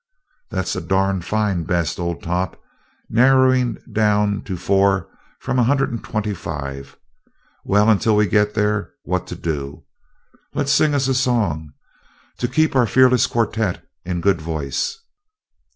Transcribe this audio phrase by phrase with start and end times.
[0.49, 2.59] "That's a darn fine best, old top
[3.07, 5.07] narrowing down to four
[5.39, 6.97] from a hundred and twenty five.
[7.63, 9.83] Well, until we get there, what to do?
[10.55, 11.73] Let's sing us a song,
[12.39, 14.97] to keep our fearless quartette in good voice."